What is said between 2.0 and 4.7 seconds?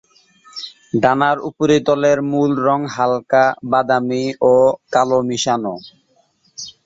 এর মূল রঙ হালকা বাদামী ও